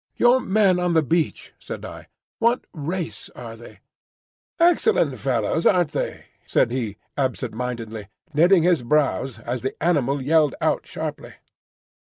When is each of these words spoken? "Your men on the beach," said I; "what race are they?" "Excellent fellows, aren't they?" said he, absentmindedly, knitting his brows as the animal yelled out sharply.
"Your 0.17 0.39
men 0.41 0.79
on 0.79 0.93
the 0.95 1.03
beach," 1.03 1.53
said 1.59 1.85
I; 1.85 2.07
"what 2.39 2.65
race 2.73 3.29
are 3.35 3.55
they?" 3.55 3.81
"Excellent 4.59 5.19
fellows, 5.19 5.67
aren't 5.67 5.91
they?" 5.91 6.25
said 6.43 6.71
he, 6.71 6.97
absentmindedly, 7.19 8.07
knitting 8.33 8.63
his 8.63 8.81
brows 8.81 9.37
as 9.37 9.61
the 9.61 9.75
animal 9.79 10.19
yelled 10.19 10.55
out 10.59 10.87
sharply. 10.87 11.35